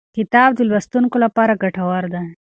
[0.17, 2.23] کتاب د لوستونکو لپاره ګټور دی.